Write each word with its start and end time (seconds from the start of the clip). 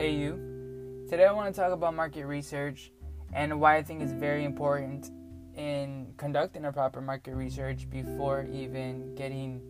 Hey 0.00 0.12
you. 0.12 1.06
Today 1.10 1.26
I 1.26 1.32
want 1.32 1.54
to 1.54 1.60
talk 1.60 1.72
about 1.72 1.94
market 1.94 2.24
research 2.24 2.90
and 3.34 3.60
why 3.60 3.76
I 3.76 3.82
think 3.82 4.00
it's 4.00 4.12
very 4.12 4.46
important 4.46 5.10
in 5.54 6.14
conducting 6.16 6.64
a 6.64 6.72
proper 6.72 7.02
market 7.02 7.34
research 7.34 7.86
before 7.90 8.46
even 8.50 9.14
getting 9.14 9.60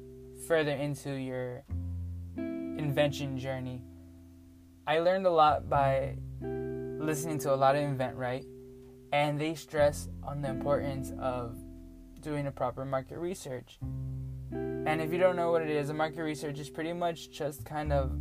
further 0.46 0.70
into 0.70 1.14
your 1.14 1.64
invention 2.36 3.38
journey. 3.38 3.82
I 4.86 5.00
learned 5.00 5.26
a 5.26 5.32
lot 5.32 5.68
by 5.68 6.14
listening 6.40 7.38
to 7.40 7.52
a 7.52 7.56
lot 7.56 7.74
of 7.74 7.82
InventRight, 7.82 8.46
and 9.12 9.36
they 9.36 9.56
stress 9.56 10.08
on 10.22 10.42
the 10.42 10.48
importance 10.48 11.12
of 11.18 11.58
doing 12.20 12.46
a 12.46 12.52
proper 12.52 12.84
market 12.84 13.18
research. 13.18 13.80
And 14.52 15.00
if 15.00 15.10
you 15.10 15.18
don't 15.18 15.34
know 15.34 15.50
what 15.50 15.62
it 15.62 15.70
is, 15.70 15.90
a 15.90 15.94
market 15.94 16.22
research 16.22 16.60
is 16.60 16.70
pretty 16.70 16.92
much 16.92 17.32
just 17.32 17.64
kind 17.64 17.92
of 17.92 18.12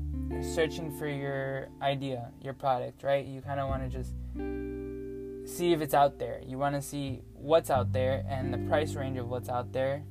searching 0.42 0.92
for 0.98 1.08
your 1.08 1.70
idea, 1.82 2.32
your 2.42 2.54
product, 2.54 3.04
right? 3.04 3.26
You 3.26 3.42
kind 3.42 3.60
of 3.60 3.68
want 3.68 3.84
to 3.84 3.90
just 3.90 4.14
see 5.46 5.74
if 5.74 5.82
it's 5.82 5.94
out 5.94 6.20
there. 6.20 6.42
You 6.46 6.58
want 6.58 6.76
to 6.76 6.82
see 6.82 7.22
what's 7.34 7.70
out 7.70 7.92
there 7.92 8.24
and 8.30 8.54
the 8.54 8.58
price 8.70 8.94
range 8.96 9.18
of 9.18 9.28
what's 9.28 9.50
out 9.50 9.74
there, 9.74 10.04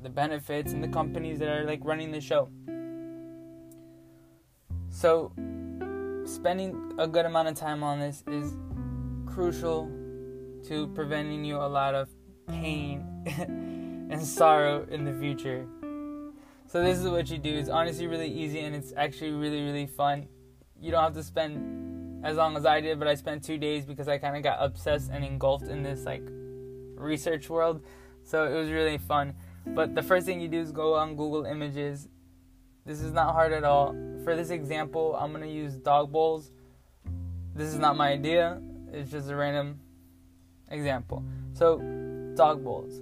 the 0.00 0.10
benefits, 0.10 0.72
and 0.72 0.82
the 0.82 0.88
companies 0.88 1.38
that 1.38 1.48
are 1.48 1.64
like 1.64 1.80
running 1.84 2.10
the 2.10 2.20
show. 2.20 2.48
So, 4.90 5.32
spending 6.24 6.94
a 6.98 7.06
good 7.06 7.26
amount 7.26 7.48
of 7.48 7.54
time 7.54 7.82
on 7.82 8.00
this 8.00 8.22
is 8.28 8.54
crucial 9.26 9.90
to 10.68 10.86
preventing 10.94 11.44
you 11.44 11.56
a 11.56 11.68
lot 11.68 11.94
of 11.94 12.08
pain 12.48 13.04
and 14.10 14.24
sorrow 14.24 14.86
in 14.90 15.04
the 15.04 15.12
future. 15.14 15.66
So 16.66 16.82
this 16.82 16.98
is 16.98 17.08
what 17.08 17.30
you 17.30 17.38
do. 17.38 17.54
It's 17.54 17.68
honestly 17.68 18.06
really 18.06 18.28
easy 18.28 18.60
and 18.60 18.74
it's 18.74 18.92
actually 18.96 19.32
really 19.32 19.62
really 19.62 19.86
fun. 19.86 20.28
You 20.80 20.90
don't 20.90 21.02
have 21.02 21.14
to 21.14 21.22
spend 21.22 22.24
as 22.24 22.36
long 22.36 22.56
as 22.56 22.66
I 22.66 22.80
did, 22.80 22.98
but 22.98 23.06
I 23.06 23.14
spent 23.14 23.44
2 23.44 23.58
days 23.58 23.84
because 23.84 24.08
I 24.08 24.18
kind 24.18 24.36
of 24.36 24.42
got 24.42 24.58
obsessed 24.60 25.10
and 25.12 25.24
engulfed 25.24 25.68
in 25.68 25.82
this 25.82 26.04
like 26.04 26.22
research 26.96 27.48
world. 27.50 27.84
So 28.22 28.44
it 28.44 28.56
was 28.58 28.70
really 28.70 28.98
fun. 28.98 29.34
But 29.66 29.94
the 29.94 30.02
first 30.02 30.26
thing 30.26 30.40
you 30.40 30.48
do 30.48 30.60
is 30.60 30.72
go 30.72 30.94
on 30.94 31.16
Google 31.16 31.44
Images. 31.44 32.08
This 32.86 33.00
is 33.00 33.12
not 33.12 33.32
hard 33.32 33.52
at 33.52 33.64
all. 33.64 33.94
For 34.24 34.34
this 34.36 34.50
example, 34.50 35.16
I'm 35.18 35.30
going 35.30 35.42
to 35.42 35.48
use 35.48 35.76
dog 35.76 36.12
bowls. 36.12 36.50
This 37.54 37.68
is 37.68 37.78
not 37.78 37.96
my 37.96 38.12
idea. 38.12 38.60
It's 38.92 39.10
just 39.10 39.30
a 39.30 39.36
random 39.36 39.80
example. 40.70 41.22
So, 41.52 41.78
dog 42.34 42.62
bowls. 42.62 43.00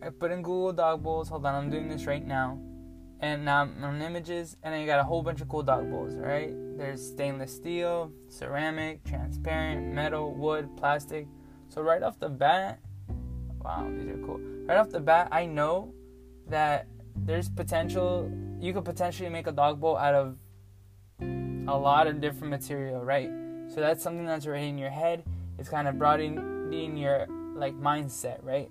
I 0.00 0.10
put 0.10 0.30
in 0.30 0.42
Google 0.42 0.72
dog 0.72 1.02
bowls. 1.02 1.28
Hold 1.28 1.46
on, 1.46 1.54
I'm 1.54 1.70
doing 1.70 1.88
this 1.88 2.06
right 2.06 2.24
now. 2.24 2.58
And 3.20 3.50
I'm 3.50 3.82
on 3.82 4.00
images, 4.00 4.56
and 4.62 4.80
you 4.80 4.86
got 4.86 5.00
a 5.00 5.04
whole 5.04 5.22
bunch 5.22 5.40
of 5.40 5.48
cool 5.48 5.64
dog 5.64 5.90
bowls, 5.90 6.14
right? 6.14 6.54
There's 6.76 7.04
stainless 7.04 7.52
steel, 7.52 8.12
ceramic, 8.28 9.02
transparent, 9.04 9.92
metal, 9.92 10.32
wood, 10.34 10.76
plastic. 10.76 11.26
So 11.68 11.82
right 11.82 12.02
off 12.02 12.20
the 12.20 12.28
bat, 12.28 12.78
wow, 13.60 13.90
these 13.90 14.08
are 14.08 14.18
cool. 14.18 14.38
Right 14.66 14.78
off 14.78 14.90
the 14.90 15.00
bat, 15.00 15.28
I 15.32 15.46
know 15.46 15.92
that 16.46 16.86
there's 17.16 17.48
potential. 17.48 18.30
You 18.60 18.72
could 18.72 18.84
potentially 18.84 19.28
make 19.28 19.48
a 19.48 19.52
dog 19.52 19.80
bowl 19.80 19.96
out 19.96 20.14
of 20.14 20.36
a 21.20 21.76
lot 21.76 22.06
of 22.06 22.20
different 22.20 22.50
material, 22.50 23.04
right? 23.04 23.30
So 23.68 23.80
that's 23.80 24.02
something 24.02 24.24
that's 24.24 24.46
already 24.46 24.68
in 24.68 24.78
your 24.78 24.90
head. 24.90 25.24
It's 25.58 25.68
kind 25.68 25.88
of 25.88 25.98
broadening 25.98 26.96
your 26.96 27.26
like 27.56 27.74
mindset, 27.74 28.38
right? 28.44 28.70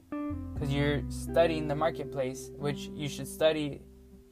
Because 0.58 0.74
you're 0.74 1.04
studying 1.10 1.68
the 1.68 1.76
marketplace, 1.76 2.52
which 2.58 2.90
you 2.96 3.08
should 3.08 3.28
study 3.28 3.82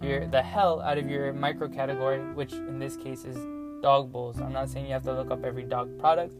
your 0.02 0.28
the 0.28 0.42
hell 0.42 0.82
out 0.82 0.98
of 0.98 1.08
your 1.08 1.32
micro 1.34 1.68
category, 1.70 2.20
which 2.34 2.54
in 2.54 2.80
this 2.80 2.98
case 2.98 3.26
is 3.26 3.38
dog 3.84 4.12
bowls. 4.12 4.42
I'm 4.42 4.52
not 4.52 4.70
saying 4.70 4.88
you 4.88 4.94
have 4.94 5.04
to 5.04 5.14
look 5.14 5.30
up 5.30 5.46
every 5.46 5.64
dog 5.64 6.00
product, 6.00 6.34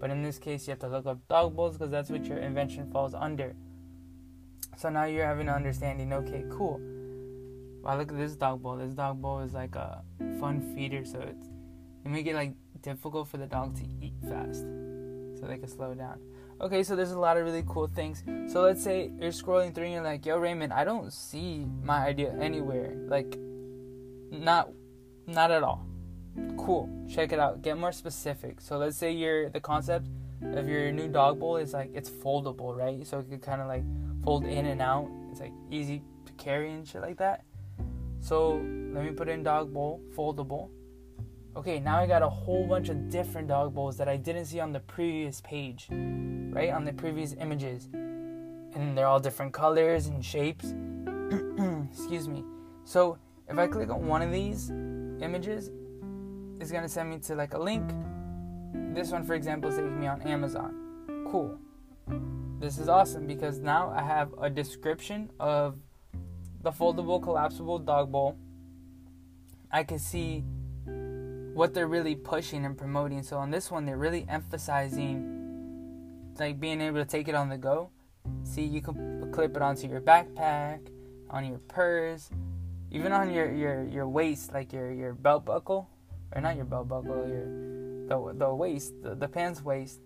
but 0.00 0.10
in 0.10 0.22
this 0.22 0.38
case 0.38 0.68
you 0.68 0.72
have 0.72 0.78
to 0.80 0.88
look 0.88 1.06
up 1.06 1.18
dog 1.28 1.56
bowls 1.56 1.76
because 1.76 1.90
that's 1.90 2.08
what 2.08 2.24
your 2.24 2.38
invention 2.38 2.88
falls 2.92 3.14
under. 3.14 3.56
So 4.76 4.90
now 4.90 5.04
you're 5.06 5.26
having 5.26 5.48
an 5.48 5.54
understanding. 5.54 6.12
Okay, 6.12 6.44
cool. 6.50 6.80
Wow, 7.82 7.98
look 7.98 8.12
at 8.12 8.18
this 8.18 8.36
dog 8.36 8.62
bowl. 8.62 8.76
This 8.76 8.94
dog 8.94 9.20
bowl 9.20 9.40
is 9.40 9.54
like 9.54 9.74
a 9.74 10.02
fun 10.38 10.60
feeder, 10.74 11.04
so 11.04 11.18
it's 11.18 11.48
it 12.04 12.08
make 12.08 12.26
it 12.26 12.34
like 12.34 12.54
difficult 12.80 13.26
for 13.26 13.38
the 13.38 13.46
dog 13.46 13.74
to 13.76 13.82
eat 14.00 14.14
fast, 14.28 14.62
so 15.40 15.46
they 15.48 15.58
can 15.58 15.68
slow 15.68 15.94
down. 15.94 16.20
Okay, 16.58 16.82
so 16.82 16.96
there's 16.96 17.12
a 17.12 17.18
lot 17.18 17.36
of 17.36 17.44
really 17.44 17.64
cool 17.68 17.86
things. 17.86 18.24
So 18.50 18.62
let's 18.62 18.82
say 18.82 19.10
you're 19.20 19.30
scrolling 19.30 19.74
through 19.74 19.84
and 19.84 19.92
you're 19.92 20.02
like, 20.02 20.24
"Yo, 20.24 20.38
Raymond, 20.38 20.72
I 20.72 20.84
don't 20.84 21.12
see 21.12 21.66
my 21.82 22.06
idea 22.06 22.32
anywhere. 22.40 22.94
Like, 23.08 23.38
not, 24.30 24.70
not 25.26 25.50
at 25.50 25.62
all." 25.62 25.86
Cool. 26.56 26.88
Check 27.08 27.32
it 27.32 27.38
out. 27.38 27.62
Get 27.62 27.76
more 27.78 27.92
specific. 27.92 28.60
So 28.60 28.78
let's 28.78 28.96
say 28.96 29.12
you're 29.12 29.50
the 29.50 29.60
concept 29.60 30.08
of 30.42 30.68
your 30.68 30.92
new 30.92 31.08
dog 31.08 31.40
bowl 31.40 31.56
is 31.56 31.72
like 31.72 31.90
it's 31.94 32.10
foldable, 32.10 32.74
right? 32.76 33.06
So 33.06 33.18
it 33.18 33.28
could 33.28 33.42
kind 33.42 33.60
of 33.60 33.68
like 33.68 33.84
fold 34.24 34.44
in 34.44 34.66
and 34.66 34.80
out. 34.80 35.10
It's 35.30 35.40
like 35.40 35.52
easy 35.70 36.02
to 36.24 36.32
carry 36.32 36.72
and 36.72 36.86
shit 36.86 37.02
like 37.02 37.18
that. 37.18 37.44
So 38.20 38.54
let 38.54 39.04
me 39.04 39.10
put 39.10 39.28
in 39.28 39.42
dog 39.42 39.72
bowl, 39.72 40.00
foldable. 40.16 40.70
Okay, 41.56 41.80
now 41.80 41.98
I 41.98 42.06
got 42.06 42.22
a 42.22 42.28
whole 42.28 42.66
bunch 42.66 42.90
of 42.90 43.08
different 43.08 43.48
dog 43.48 43.74
bowls 43.74 43.96
that 43.96 44.08
I 44.08 44.16
didn't 44.16 44.44
see 44.46 44.60
on 44.60 44.72
the 44.72 44.80
previous 44.80 45.40
page, 45.40 45.88
right? 46.56 46.70
On 46.72 46.86
the 46.86 46.92
previous 46.94 47.34
images. 47.38 47.90
And 47.92 48.96
they're 48.96 49.06
all 49.06 49.20
different 49.20 49.52
colors 49.52 50.06
and 50.06 50.24
shapes. 50.24 50.64
Excuse 51.92 52.28
me. 52.28 52.42
So 52.84 53.18
if 53.46 53.58
I 53.58 53.66
click 53.66 53.90
on 53.90 54.06
one 54.06 54.22
of 54.22 54.32
these 54.32 54.70
images, 54.70 55.70
it's 56.58 56.72
gonna 56.72 56.88
send 56.88 57.10
me 57.10 57.18
to 57.18 57.34
like 57.34 57.52
a 57.52 57.58
link. 57.58 57.92
This 58.94 59.10
one, 59.12 59.22
for 59.22 59.34
example, 59.34 59.68
is 59.68 59.76
taking 59.76 60.00
me 60.00 60.06
on 60.06 60.22
Amazon. 60.22 61.26
Cool. 61.30 61.58
This 62.58 62.78
is 62.78 62.88
awesome 62.88 63.26
because 63.26 63.58
now 63.58 63.92
I 63.94 64.02
have 64.02 64.32
a 64.40 64.48
description 64.48 65.30
of 65.38 65.76
the 66.62 66.70
foldable 66.70 67.22
collapsible 67.22 67.78
dog 67.80 68.10
bowl. 68.10 68.38
I 69.70 69.84
can 69.84 69.98
see 69.98 70.42
what 71.52 71.74
they're 71.74 71.86
really 71.86 72.14
pushing 72.14 72.64
and 72.64 72.78
promoting. 72.78 73.22
So 73.22 73.36
on 73.36 73.50
this 73.50 73.70
one, 73.70 73.84
they're 73.84 73.98
really 73.98 74.24
emphasizing 74.28 75.36
like 76.40 76.60
being 76.60 76.80
able 76.80 76.98
to 76.98 77.04
take 77.04 77.28
it 77.28 77.34
on 77.34 77.48
the 77.48 77.58
go. 77.58 77.90
See, 78.42 78.62
you 78.62 78.80
can 78.80 79.30
clip 79.32 79.56
it 79.56 79.62
onto 79.62 79.88
your 79.88 80.00
backpack, 80.00 80.80
on 81.30 81.44
your 81.46 81.58
purse, 81.68 82.30
even 82.90 83.12
on 83.12 83.32
your 83.32 83.52
your 83.52 83.84
your 83.86 84.08
waist, 84.08 84.52
like 84.52 84.72
your 84.72 84.92
your 84.92 85.14
belt 85.14 85.44
buckle, 85.44 85.88
or 86.32 86.40
not 86.40 86.56
your 86.56 86.64
belt 86.64 86.88
buckle, 86.88 87.26
your 87.28 87.46
the 88.08 88.34
the 88.38 88.54
waist, 88.54 88.94
the, 89.02 89.14
the 89.14 89.28
pants 89.28 89.62
waist, 89.62 90.00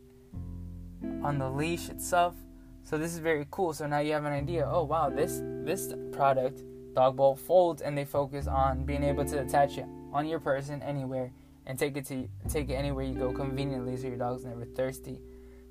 on 1.23 1.39
the 1.39 1.49
leash 1.49 1.89
itself. 1.89 2.35
So 2.83 2.99
this 2.99 3.13
is 3.13 3.19
very 3.19 3.47
cool. 3.51 3.73
So 3.73 3.87
now 3.87 3.99
you 3.99 4.13
have 4.13 4.25
an 4.25 4.33
idea. 4.33 4.69
Oh 4.71 4.85
wow, 4.85 5.11
this 5.11 5.41
this 5.65 5.95
product, 6.13 6.63
dog 6.95 7.17
bowl 7.17 7.37
folds, 7.37 7.83
and 7.83 7.97
they 7.97 8.05
focus 8.05 8.47
on 8.47 8.85
being 8.85 9.05
able 9.05 9.25
to 9.27 9.41
attach 9.41 9.79
it 9.79 9.87
on 10.13 10.27
your 10.27 10.41
person 10.41 10.83
anywhere 10.83 11.33
and 11.67 11.79
take 11.79 11.97
it 11.97 12.05
to 12.07 12.29
take 12.49 12.69
it 12.69 12.75
anywhere 12.75 13.05
you 13.05 13.15
go 13.15 13.33
conveniently 13.33 13.97
so 13.97 14.09
your 14.09 14.17
dog's 14.17 14.45
never 14.45 14.65
thirsty. 14.65 15.21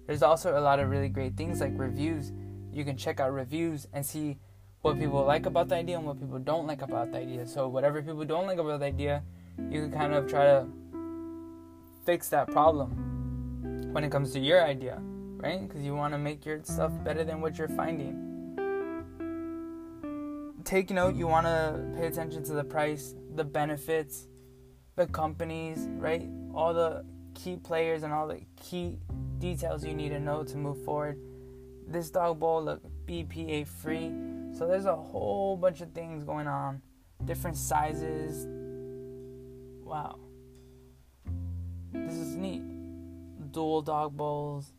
There's 0.09 0.24
also 0.24 0.58
a 0.58 0.59
lot 0.59 0.80
of 0.80 0.90
really 0.90 1.08
great 1.08 1.38
things 1.38 1.62
like 1.62 1.74
reviews. 1.75 2.31
You 2.74 2.84
can 2.84 2.97
check 2.97 3.20
out 3.20 3.31
reviews 3.31 3.88
and 3.94 4.03
see 4.03 4.40
what 4.81 4.97
people 4.97 5.24
like 5.24 5.46
about 5.46 5.70
the 5.70 5.75
idea 5.75 5.97
and 5.97 6.06
what 6.08 6.20
people 6.20 6.40
don't 6.40 6.66
like 6.66 6.81
about 6.81 7.12
the 7.12 7.20
idea. 7.20 7.46
So 7.46 7.68
whatever 7.68 8.02
people 8.02 8.25
don't 8.25 8.48
like 8.48 8.58
about 8.58 8.80
the 8.80 8.88
idea, 8.88 9.22
you 9.69 9.81
can 9.81 9.92
kind 9.92 10.16
of 10.16 10.28
try 10.28 10.46
to 10.46 10.68
fix 12.08 12.28
that 12.30 12.48
problem 12.48 12.90
when 13.94 14.03
it 14.03 14.12
comes 14.12 14.34
to 14.34 14.40
your 14.40 14.66
idea, 14.66 15.00
right? 15.38 15.68
Because 15.68 15.84
you 15.84 15.94
want 15.94 16.16
to 16.16 16.18
make 16.18 16.44
your 16.44 16.59
stuff 16.64 16.92
better 17.03 17.24
than 17.24 17.40
what 17.40 17.59
you're 17.59 17.68
finding. 17.68 18.25
Take 20.64 20.90
note, 20.90 21.14
you 21.14 21.28
want 21.28 21.46
to 21.46 21.86
pay 21.96 22.08
attention 22.08 22.44
to 22.45 22.54
the 22.54 22.63
price, 22.63 23.13
the 23.36 23.44
benefits, 23.44 24.25
the 24.95 25.06
companies, 25.06 25.88
right? 26.00 26.28
All 26.56 26.74
the 26.74 27.06
key 27.36 27.57
players 27.57 28.01
and 28.01 28.12
all 28.12 28.28
the 28.28 28.42
key 28.60 28.98
details 29.39 29.86
you 29.86 29.94
need 29.94 30.09
to 30.09 30.19
know 30.19 30.44
to 30.44 30.57
move 30.57 30.83
forward. 30.83 31.18
This 31.88 32.09
dog 32.09 32.39
bowl 32.39 32.63
look 32.63 32.81
BPA 33.07 33.68
free. 33.68 34.12
So 34.57 34.68
there's 34.68 34.86
a 34.86 34.95
whole 34.95 35.57
bunch 35.57 35.81
of 35.81 35.91
things 35.91 36.24
going 36.24 36.47
on. 36.47 36.81
Different 37.25 37.57
sizes. 37.57 38.45
Wow. 39.83 40.19
This 41.91 42.13
is 42.13 42.36
neat. 42.36 42.62
Dual 43.51 43.81
dog 43.81 44.15
bowls. 44.15 44.74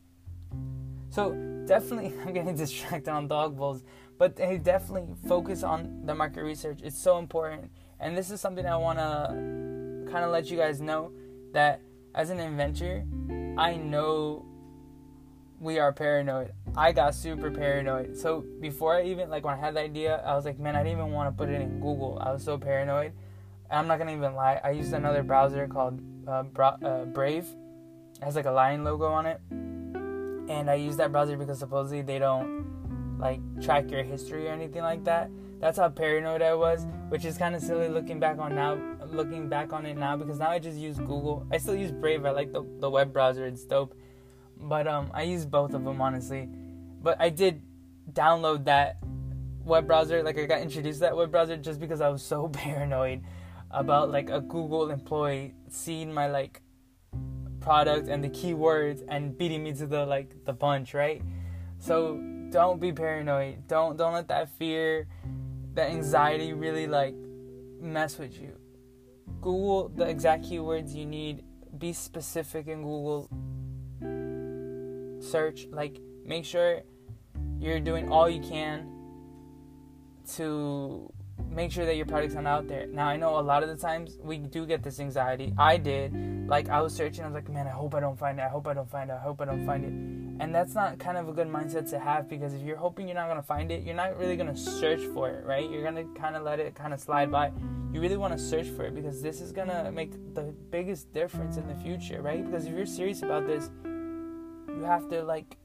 So 1.10 1.32
definitely 1.66 2.12
I'm 2.26 2.32
getting 2.32 2.54
distracted 2.54 3.10
on 3.10 3.28
dog 3.28 3.56
bowls, 3.56 3.82
but 4.18 4.38
hey, 4.38 4.58
definitely 4.58 5.14
focus 5.28 5.62
on 5.62 6.02
the 6.04 6.14
market 6.14 6.42
research. 6.42 6.80
It's 6.82 6.98
so 6.98 7.18
important. 7.18 7.70
And 7.98 8.16
this 8.16 8.30
is 8.30 8.40
something 8.40 8.66
I 8.66 8.76
want 8.76 8.98
to 8.98 10.10
kind 10.10 10.24
of 10.24 10.30
let 10.30 10.50
you 10.50 10.56
guys 10.56 10.80
know 10.80 11.12
that 11.52 11.82
as 12.14 12.30
an 12.30 12.40
inventor, 12.40 13.04
I 13.58 13.76
know 13.76 14.46
we 15.60 15.78
are 15.78 15.92
paranoid. 15.92 16.52
I 16.74 16.92
got 16.92 17.14
super 17.14 17.50
paranoid. 17.50 18.16
So 18.16 18.44
before 18.60 18.94
I 18.96 19.04
even 19.04 19.28
like 19.28 19.44
when 19.44 19.54
I 19.54 19.58
had 19.58 19.74
the 19.74 19.80
idea, 19.80 20.22
I 20.24 20.34
was 20.34 20.46
like, 20.46 20.58
man, 20.58 20.74
I 20.74 20.82
didn't 20.82 20.98
even 20.98 21.12
want 21.12 21.28
to 21.28 21.36
put 21.36 21.50
it 21.50 21.60
in 21.60 21.80
Google. 21.80 22.18
I 22.20 22.32
was 22.32 22.42
so 22.42 22.56
paranoid. 22.56 23.12
I'm 23.70 23.86
not 23.86 23.98
gonna 23.98 24.16
even 24.16 24.34
lie. 24.34 24.60
I 24.64 24.70
used 24.70 24.92
another 24.94 25.22
browser 25.22 25.68
called 25.68 26.00
uh, 26.26 26.42
Bra- 26.44 26.78
uh, 26.82 27.04
Brave. 27.04 27.46
It 28.20 28.24
has 28.24 28.34
like 28.34 28.46
a 28.46 28.50
lion 28.50 28.84
logo 28.84 29.06
on 29.06 29.26
it, 29.26 29.40
and 29.50 30.68
I 30.68 30.74
used 30.74 30.98
that 30.98 31.12
browser 31.12 31.36
because 31.36 31.58
supposedly 31.58 32.02
they 32.02 32.18
don't 32.18 33.18
like 33.18 33.40
track 33.62 33.90
your 33.90 34.02
history 34.02 34.48
or 34.48 34.52
anything 34.52 34.82
like 34.82 35.04
that. 35.04 35.30
That's 35.60 35.78
how 35.78 35.90
paranoid 35.90 36.40
I 36.40 36.54
was, 36.54 36.86
which 37.10 37.26
is 37.26 37.36
kind 37.36 37.54
of 37.54 37.62
silly 37.62 37.88
looking 37.88 38.18
back 38.18 38.38
on 38.38 38.54
now, 38.54 38.78
looking 39.06 39.48
back 39.48 39.74
on 39.74 39.84
it 39.84 39.96
now 39.96 40.16
because 40.16 40.38
now 40.38 40.50
I 40.50 40.58
just 40.58 40.78
use 40.78 40.96
Google. 40.98 41.46
I 41.52 41.58
still 41.58 41.76
use 41.76 41.92
Brave. 41.92 42.24
I 42.24 42.30
like 42.30 42.52
the 42.52 42.64
the 42.80 42.90
web 42.90 43.12
browser. 43.12 43.46
It's 43.46 43.64
dope, 43.64 43.94
but 44.62 44.86
um, 44.86 45.10
I 45.14 45.22
use 45.22 45.44
both 45.44 45.74
of 45.74 45.84
them 45.84 46.00
honestly. 46.00 46.48
But 47.02 47.20
I 47.20 47.30
did 47.30 47.62
download 48.12 48.64
that 48.66 48.98
web 49.64 49.86
browser. 49.86 50.22
Like 50.22 50.38
I 50.38 50.46
got 50.46 50.60
introduced 50.60 50.98
to 50.98 51.06
that 51.06 51.16
web 51.16 51.30
browser 51.30 51.56
just 51.56 51.80
because 51.80 52.00
I 52.00 52.08
was 52.08 52.22
so 52.22 52.48
paranoid 52.52 53.22
about 53.70 54.10
like 54.10 54.30
a 54.30 54.40
Google 54.40 54.90
employee 54.90 55.54
seeing 55.68 56.12
my 56.12 56.26
like 56.26 56.60
product 57.60 58.08
and 58.08 58.24
the 58.24 58.28
keywords 58.28 59.04
and 59.08 59.36
beating 59.36 59.62
me 59.62 59.72
to 59.74 59.86
the 59.86 60.04
like 60.06 60.44
the 60.44 60.54
punch, 60.54 60.94
right? 60.94 61.22
So 61.78 62.20
don't 62.50 62.80
be 62.80 62.92
paranoid. 62.92 63.66
Don't 63.68 63.96
don't 63.96 64.12
let 64.12 64.28
that 64.28 64.50
fear, 64.58 65.06
that 65.74 65.90
anxiety 65.90 66.52
really 66.52 66.86
like 66.86 67.14
mess 67.80 68.18
with 68.18 68.40
you. 68.40 68.56
Google 69.40 69.88
the 69.88 70.04
exact 70.04 70.44
keywords 70.44 70.94
you 70.94 71.06
need. 71.06 71.44
Be 71.78 71.92
specific 71.92 72.66
in 72.66 72.82
Google 72.82 73.30
search. 75.30 75.66
Like 75.70 76.00
make 76.24 76.44
sure 76.44 76.82
you're 77.58 77.80
doing 77.80 78.10
all 78.10 78.28
you 78.28 78.40
can 78.40 78.88
to 80.36 81.12
make 81.50 81.72
sure 81.72 81.84
that 81.86 81.96
your 81.96 82.06
product's 82.06 82.34
not 82.34 82.46
out 82.46 82.68
there. 82.68 82.86
Now 82.86 83.08
I 83.08 83.16
know 83.16 83.38
a 83.38 83.40
lot 83.40 83.62
of 83.62 83.68
the 83.68 83.76
times 83.76 84.18
we 84.22 84.38
do 84.38 84.66
get 84.66 84.82
this 84.82 85.00
anxiety. 85.00 85.52
I 85.58 85.76
did. 85.76 86.14
Like 86.48 86.68
I 86.68 86.80
was 86.80 86.94
searching, 86.94 87.24
I 87.24 87.26
was 87.26 87.34
like, 87.34 87.48
man, 87.48 87.66
I 87.66 87.70
hope 87.70 87.94
I 87.94 88.00
don't 88.00 88.18
find 88.18 88.38
it. 88.38 88.42
I 88.42 88.48
hope 88.48 88.66
I 88.66 88.74
don't 88.74 88.90
find 88.90 89.10
it. 89.10 89.14
I 89.14 89.18
hope 89.18 89.40
I 89.40 89.44
don't 89.44 89.66
find 89.66 89.84
it. 89.84 90.42
And 90.42 90.54
that's 90.54 90.74
not 90.74 90.98
kind 90.98 91.18
of 91.18 91.28
a 91.28 91.32
good 91.32 91.48
mindset 91.48 91.90
to 91.90 91.98
have 91.98 92.28
because 92.28 92.54
if 92.54 92.62
you're 92.62 92.76
hoping 92.76 93.06
you're 93.06 93.14
not 93.14 93.28
gonna 93.28 93.42
find 93.42 93.70
it, 93.70 93.84
you're 93.84 93.94
not 93.94 94.18
really 94.18 94.36
gonna 94.36 94.56
search 94.56 95.00
for 95.12 95.28
it, 95.28 95.44
right? 95.44 95.68
You're 95.70 95.82
gonna 95.82 96.04
kind 96.14 96.36
of 96.36 96.42
let 96.42 96.60
it 96.60 96.74
kind 96.74 96.94
of 96.94 97.00
slide 97.00 97.30
by. 97.30 97.52
You 97.92 98.00
really 98.00 98.16
want 98.16 98.32
to 98.32 98.38
search 98.38 98.68
for 98.68 98.84
it 98.84 98.94
because 98.94 99.20
this 99.20 99.40
is 99.40 99.52
gonna 99.52 99.90
make 99.92 100.12
the 100.34 100.54
biggest 100.70 101.12
difference 101.12 101.56
in 101.56 101.66
the 101.66 101.74
future, 101.74 102.22
right? 102.22 102.44
Because 102.44 102.66
if 102.66 102.72
you're 102.72 102.86
serious 102.86 103.22
about 103.22 103.46
this, 103.46 103.70
you 104.76 104.84
have 104.84 105.08
to 105.08 105.22
like 105.22 105.56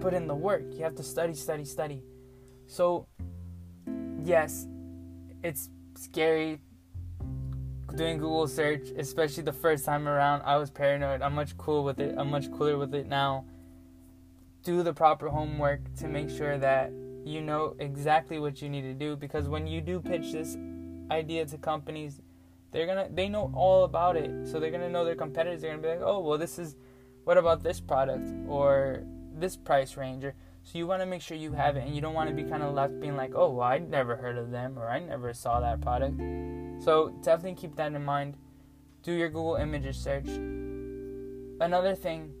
put 0.00 0.14
in 0.14 0.26
the 0.26 0.34
work. 0.34 0.64
You 0.72 0.84
have 0.84 0.94
to 0.96 1.02
study, 1.02 1.34
study, 1.34 1.64
study. 1.64 2.02
So 2.66 3.06
yes, 4.22 4.66
it's 5.42 5.70
scary 5.94 6.60
doing 7.94 8.18
Google 8.18 8.46
search, 8.46 8.88
especially 8.96 9.42
the 9.42 9.52
first 9.52 9.84
time 9.84 10.06
around. 10.08 10.42
I 10.42 10.56
was 10.56 10.70
paranoid. 10.70 11.22
I'm 11.22 11.34
much 11.34 11.56
cool 11.56 11.84
with 11.84 11.98
it. 12.00 12.14
I'm 12.18 12.30
much 12.30 12.50
cooler 12.52 12.76
with 12.76 12.94
it 12.94 13.06
now. 13.06 13.44
Do 14.62 14.82
the 14.82 14.92
proper 14.92 15.28
homework 15.28 15.94
to 15.96 16.08
make 16.08 16.28
sure 16.28 16.58
that 16.58 16.92
you 17.24 17.40
know 17.40 17.74
exactly 17.78 18.38
what 18.38 18.60
you 18.60 18.68
need 18.68 18.82
to 18.82 18.94
do 18.94 19.16
because 19.16 19.48
when 19.48 19.66
you 19.66 19.80
do 19.80 20.00
pitch 20.00 20.32
this 20.32 20.56
idea 21.10 21.46
to 21.46 21.58
companies, 21.58 22.20
they're 22.72 22.86
gonna 22.86 23.08
they 23.12 23.28
know 23.28 23.50
all 23.54 23.84
about 23.84 24.16
it. 24.16 24.46
So 24.46 24.60
they're 24.60 24.70
gonna 24.70 24.90
know 24.90 25.04
their 25.04 25.14
competitors. 25.14 25.62
They're 25.62 25.70
gonna 25.70 25.82
be 25.82 25.88
like, 25.88 26.02
oh 26.02 26.20
well, 26.20 26.38
this 26.38 26.58
is 26.58 26.76
what 27.26 27.36
about 27.36 27.64
this 27.64 27.80
product 27.80 28.24
or 28.46 29.02
this 29.36 29.56
price 29.56 29.96
range 29.96 30.22
or 30.24 30.32
so 30.62 30.78
you 30.78 30.86
want 30.86 31.02
to 31.02 31.06
make 31.06 31.22
sure 31.22 31.36
you 31.36 31.52
have 31.54 31.76
it 31.76 31.84
and 31.84 31.92
you 31.92 32.00
don't 32.00 32.14
want 32.14 32.30
to 32.30 32.34
be 32.34 32.44
kind 32.44 32.62
of 32.62 32.72
left 32.72 33.00
being 33.00 33.16
like, 33.16 33.32
oh, 33.34 33.50
well, 33.50 33.66
I 33.66 33.78
never 33.78 34.14
heard 34.14 34.38
of 34.38 34.52
them 34.52 34.78
or 34.78 34.88
I 34.88 35.00
never 35.00 35.32
saw 35.32 35.58
that 35.58 35.80
product. 35.80 36.20
So 36.82 37.10
definitely 37.22 37.54
keep 37.54 37.74
that 37.76 37.92
in 37.92 38.04
mind. 38.04 38.36
Do 39.02 39.12
your 39.12 39.28
Google 39.28 39.56
Images 39.56 39.96
search. 39.96 40.28
Another 41.60 41.96
thing, 41.96 42.32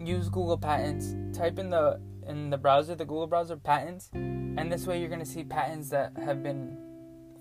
use 0.00 0.28
Google 0.28 0.58
Patents. 0.58 1.14
Type 1.36 1.58
in 1.58 1.70
the 1.70 1.98
in 2.26 2.50
the 2.50 2.58
browser, 2.58 2.94
the 2.94 3.06
Google 3.06 3.26
browser 3.26 3.56
patents, 3.56 4.10
and 4.12 4.70
this 4.70 4.86
way 4.86 5.00
you're 5.00 5.08
going 5.08 5.18
to 5.18 5.26
see 5.26 5.44
patents 5.44 5.88
that 5.90 6.12
have 6.18 6.42
been 6.42 6.76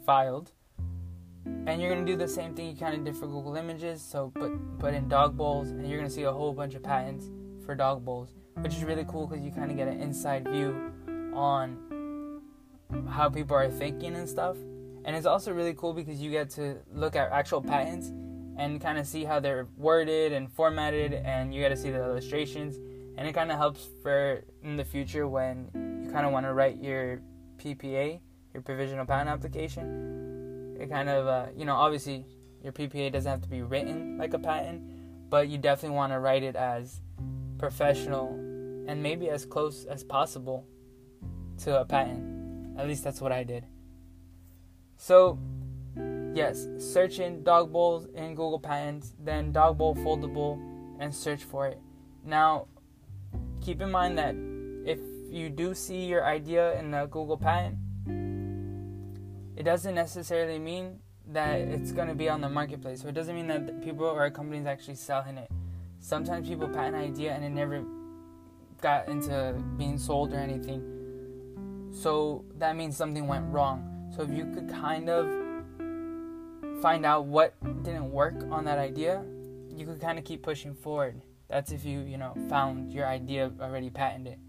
filed. 0.05 0.53
And 1.45 1.81
you're 1.81 1.95
to 1.95 2.05
do 2.05 2.15
the 2.15 2.27
same 2.27 2.53
thing 2.55 2.69
you 2.69 2.75
kind 2.75 2.95
of 2.95 3.03
did 3.03 3.15
for 3.15 3.27
Google 3.27 3.55
Images. 3.55 4.01
So 4.01 4.31
put 4.35 4.51
put 4.79 4.93
in 4.93 5.07
dog 5.07 5.37
bowls 5.37 5.69
and 5.69 5.87
you're 5.87 6.01
to 6.01 6.09
see 6.09 6.23
a 6.23 6.31
whole 6.31 6.53
bunch 6.53 6.75
of 6.75 6.83
patents 6.83 7.29
for 7.65 7.75
dog 7.75 8.03
bowls 8.03 8.29
which 8.55 8.75
is 8.75 8.83
really 8.83 9.05
cool 9.05 9.27
because 9.27 9.43
you 9.43 9.51
kind 9.51 9.71
of 9.71 9.77
get 9.77 9.87
an 9.87 9.99
inside 9.99 10.47
view 10.47 10.91
on 11.33 11.77
how 13.09 13.29
people 13.29 13.55
are 13.55 13.69
thinking 13.69 14.15
and 14.15 14.27
stuff. 14.27 14.57
And 15.03 15.15
it's 15.15 15.25
also 15.25 15.51
really 15.51 15.73
cool 15.73 15.93
because 15.93 16.21
you 16.21 16.29
get 16.29 16.49
to 16.51 16.77
look 16.93 17.15
at 17.15 17.31
actual 17.31 17.61
patents 17.61 18.11
and 18.57 18.79
kind 18.79 18.99
of 18.99 19.07
see 19.07 19.23
how 19.23 19.39
they're 19.39 19.67
worded 19.77 20.33
and 20.33 20.51
formatted, 20.51 21.13
and 21.13 21.53
you 21.53 21.61
get 21.61 21.69
to 21.69 21.77
see 21.77 21.89
the 21.89 22.03
illustrations. 22.03 22.77
And 23.17 23.27
it 23.27 23.33
kind 23.33 23.51
of 23.51 23.57
helps 23.57 23.87
for 24.03 24.43
in 24.63 24.77
the 24.77 24.85
future 24.85 25.27
when 25.27 25.69
you 26.03 26.11
kind 26.11 26.25
of 26.25 26.31
want 26.31 26.45
to 26.45 26.53
write 26.53 26.81
your 26.81 27.21
PPA, 27.57 28.19
your 28.53 28.61
provisional 28.61 29.05
patent 29.05 29.29
application. 29.29 30.30
It 30.81 30.89
kind 30.89 31.09
of, 31.09 31.27
uh, 31.27 31.45
you 31.55 31.65
know, 31.65 31.75
obviously 31.75 32.25
your 32.63 32.73
PPA 32.73 33.11
doesn't 33.11 33.29
have 33.29 33.41
to 33.41 33.47
be 33.47 33.61
written 33.61 34.17
like 34.17 34.33
a 34.33 34.39
patent, 34.39 34.81
but 35.29 35.47
you 35.47 35.59
definitely 35.59 35.95
want 35.95 36.11
to 36.11 36.19
write 36.19 36.41
it 36.41 36.55
as 36.55 37.01
professional 37.59 38.29
and 38.87 39.03
maybe 39.03 39.29
as 39.29 39.45
close 39.45 39.85
as 39.85 40.03
possible 40.03 40.65
to 41.59 41.79
a 41.79 41.85
patent. 41.85 42.79
At 42.79 42.87
least 42.87 43.03
that's 43.03 43.21
what 43.21 43.31
I 43.31 43.43
did. 43.43 43.65
So, 44.97 45.37
yes, 46.33 46.67
search 46.79 47.19
in 47.19 47.43
dog 47.43 47.71
bowls 47.71 48.07
in 48.15 48.29
Google 48.29 48.59
Patents, 48.59 49.13
then 49.19 49.51
dog 49.51 49.77
bowl 49.77 49.93
foldable, 49.95 50.59
and 50.99 51.13
search 51.13 51.43
for 51.43 51.67
it. 51.67 51.79
Now, 52.25 52.67
keep 53.61 53.81
in 53.81 53.91
mind 53.91 54.17
that 54.17 54.35
if 54.85 54.99
you 55.29 55.49
do 55.49 55.75
see 55.75 56.05
your 56.05 56.25
idea 56.25 56.77
in 56.79 56.89
the 56.91 57.05
Google 57.05 57.37
patent, 57.37 57.77
it 59.55 59.63
doesn't 59.63 59.95
necessarily 59.95 60.59
mean 60.59 60.99
that 61.27 61.59
it's 61.59 61.91
going 61.91 62.07
to 62.07 62.15
be 62.15 62.29
on 62.29 62.41
the 62.41 62.49
marketplace. 62.49 63.01
So 63.01 63.07
it 63.07 63.13
doesn't 63.13 63.35
mean 63.35 63.47
that 63.47 63.83
people 63.83 64.05
or 64.05 64.29
companies 64.29 64.65
actually 64.65 64.95
selling 64.95 65.37
it. 65.37 65.49
Sometimes 65.99 66.47
people 66.47 66.67
patent 66.67 66.95
an 66.95 67.01
idea 67.01 67.33
and 67.33 67.43
it 67.43 67.49
never 67.49 67.83
got 68.81 69.07
into 69.07 69.53
being 69.77 69.97
sold 69.97 70.33
or 70.33 70.37
anything. 70.37 71.89
So 71.91 72.45
that 72.57 72.75
means 72.75 72.97
something 72.97 73.27
went 73.27 73.45
wrong. 73.53 74.09
So 74.15 74.23
if 74.23 74.31
you 74.31 74.45
could 74.45 74.69
kind 74.69 75.09
of 75.09 75.27
find 76.81 77.05
out 77.05 77.25
what 77.25 77.53
didn't 77.83 78.11
work 78.11 78.35
on 78.49 78.65
that 78.65 78.79
idea, 78.79 79.23
you 79.75 79.85
could 79.85 80.01
kind 80.01 80.17
of 80.17 80.25
keep 80.25 80.41
pushing 80.41 80.73
forward. 80.73 81.21
That's 81.49 81.71
if 81.71 81.85
you, 81.85 81.99
you 82.01 82.17
know, 82.17 82.33
found 82.49 82.91
your 82.91 83.05
idea 83.05 83.51
already 83.61 83.89
patented. 83.89 84.39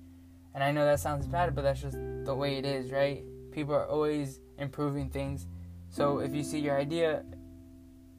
And 0.55 0.63
I 0.63 0.73
know 0.73 0.85
that 0.85 1.01
sounds 1.01 1.27
bad, 1.27 1.55
but 1.55 1.63
that's 1.63 1.81
just 1.83 1.99
the 2.25 2.35
way 2.35 2.57
it 2.57 2.65
is, 2.65 2.91
right? 2.91 3.25
People 3.51 3.75
are 3.75 3.87
always 3.87 4.41
improving 4.63 5.11
things. 5.11 5.47
So 5.91 6.21
if 6.21 6.35
you 6.35 6.43
see 6.43 6.59
your 6.59 6.79
idea, 6.79 7.25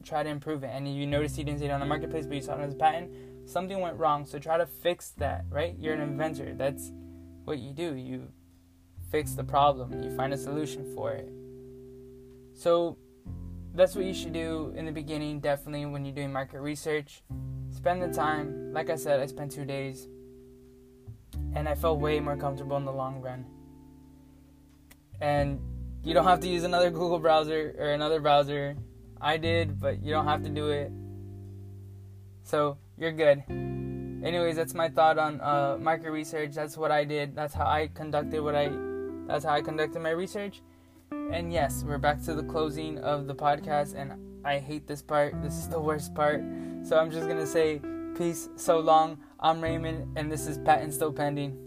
try 0.03 0.21
to 0.21 0.29
improve 0.29 0.63
it. 0.63 0.71
And 0.73 0.93
you 0.93 1.07
notice 1.07 1.37
you 1.37 1.43
didn't 1.43 1.59
see 1.59 1.65
it 1.65 1.71
on 1.71 1.79
the 1.79 1.85
marketplace, 1.85 2.25
but 2.25 2.35
you 2.35 2.41
saw 2.41 2.59
it 2.59 2.61
as 2.61 2.73
a 2.73 2.75
patent, 2.75 3.11
something 3.45 3.79
went 3.79 3.97
wrong. 3.97 4.25
So 4.25 4.37
try 4.37 4.57
to 4.57 4.65
fix 4.65 5.11
that, 5.17 5.45
right? 5.49 5.75
You're 5.79 5.93
an 5.93 6.01
inventor. 6.01 6.53
That's 6.53 6.91
what 7.45 7.59
you 7.59 7.73
do. 7.73 7.95
You 7.95 8.27
fix 9.11 9.33
the 9.33 9.43
problem, 9.43 10.01
you 10.03 10.09
find 10.15 10.33
a 10.33 10.37
solution 10.37 10.91
for 10.95 11.11
it. 11.11 11.29
So 12.53 12.97
that's 13.75 13.95
what 13.95 14.05
you 14.05 14.13
should 14.13 14.33
do 14.33 14.73
in 14.75 14.85
the 14.85 14.91
beginning, 14.91 15.39
definitely 15.39 15.85
when 15.85 16.05
you're 16.05 16.15
doing 16.15 16.31
market 16.31 16.61
research. 16.61 17.23
Spend 17.69 18.01
the 18.01 18.11
time. 18.11 18.73
Like 18.73 18.89
I 18.89 18.95
said, 18.95 19.19
I 19.19 19.25
spent 19.25 19.51
two 19.51 19.65
days 19.65 20.07
and 21.55 21.67
I 21.67 21.75
felt 21.75 21.99
way 21.99 22.19
more 22.19 22.37
comfortable 22.37 22.77
in 22.77 22.85
the 22.85 22.91
long 22.91 23.21
run. 23.21 23.45
And 25.21 25.59
you 26.03 26.13
don't 26.13 26.25
have 26.25 26.41
to 26.41 26.47
use 26.47 26.63
another 26.63 26.89
Google 26.89 27.19
browser 27.19 27.73
or 27.77 27.91
another 27.91 28.19
browser. 28.19 28.75
I 29.21 29.37
did, 29.37 29.79
but 29.79 30.03
you 30.03 30.11
don't 30.11 30.27
have 30.27 30.43
to 30.43 30.49
do 30.49 30.69
it. 30.69 30.91
So 32.43 32.77
you're 32.97 33.13
good. 33.13 33.43
Anyways, 33.49 34.57
that's 34.57 34.73
my 34.73 34.89
thought 34.89 35.17
on 35.17 35.39
uh, 35.39 35.77
market 35.79 36.11
research. 36.11 36.53
That's 36.55 36.77
what 36.77 36.91
I 36.91 37.05
did. 37.05 37.35
That's 37.35 37.53
how 37.53 37.65
I 37.65 37.87
conducted 37.87 38.41
what 38.41 38.55
I. 38.55 38.69
That's 39.27 39.45
how 39.45 39.51
I 39.51 39.61
conducted 39.61 40.01
my 40.01 40.09
research. 40.09 40.61
And 41.11 41.53
yes, 41.53 41.83
we're 41.85 41.97
back 41.97 42.21
to 42.23 42.33
the 42.33 42.43
closing 42.43 42.99
of 42.99 43.27
the 43.27 43.35
podcast, 43.35 43.95
and 43.95 44.13
I 44.45 44.59
hate 44.59 44.87
this 44.87 45.01
part. 45.01 45.41
This 45.41 45.53
is 45.53 45.69
the 45.69 45.79
worst 45.79 46.13
part. 46.13 46.43
So 46.83 46.97
I'm 46.97 47.11
just 47.11 47.27
gonna 47.27 47.47
say 47.47 47.81
peace. 48.17 48.49
So 48.57 48.79
long. 48.79 49.19
I'm 49.39 49.61
Raymond, 49.61 50.17
and 50.17 50.31
this 50.31 50.47
is 50.47 50.57
Patent 50.57 50.93
Still 50.93 51.11
Pending. 51.11 51.62